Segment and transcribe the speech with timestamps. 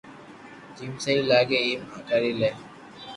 [0.77, 2.51] جيم سھي لاگي ايم ليکي لي